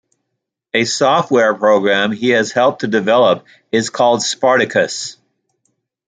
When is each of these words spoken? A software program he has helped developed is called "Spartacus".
A 0.73 0.85
software 0.85 1.53
program 1.53 2.11
he 2.11 2.29
has 2.29 2.51
helped 2.51 2.81
developed 2.89 3.45
is 3.71 3.91
called 3.91 4.23
"Spartacus". 4.23 5.17